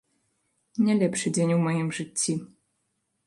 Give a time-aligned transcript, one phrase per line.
[0.85, 2.33] Не лепшы дзень у маім жыцці.